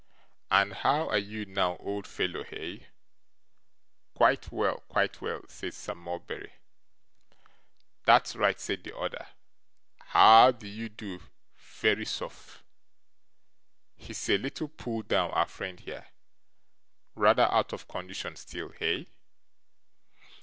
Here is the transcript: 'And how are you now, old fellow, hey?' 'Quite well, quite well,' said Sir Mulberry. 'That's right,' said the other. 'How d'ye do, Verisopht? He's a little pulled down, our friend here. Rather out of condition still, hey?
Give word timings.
'And 0.49 0.73
how 0.73 1.07
are 1.09 1.19
you 1.19 1.45
now, 1.45 1.77
old 1.77 2.07
fellow, 2.07 2.43
hey?' 2.43 2.87
'Quite 4.15 4.51
well, 4.51 4.79
quite 4.89 5.21
well,' 5.21 5.47
said 5.47 5.75
Sir 5.75 5.93
Mulberry. 5.93 6.53
'That's 8.05 8.35
right,' 8.35 8.59
said 8.59 8.83
the 8.83 8.97
other. 8.97 9.27
'How 9.99 10.53
d'ye 10.53 10.87
do, 10.87 11.21
Verisopht? 11.55 12.63
He's 13.95 14.27
a 14.31 14.39
little 14.39 14.69
pulled 14.69 15.07
down, 15.09 15.29
our 15.33 15.45
friend 15.45 15.79
here. 15.79 16.07
Rather 17.13 17.45
out 17.51 17.71
of 17.71 17.87
condition 17.87 18.35
still, 18.35 18.69
hey? 18.69 19.05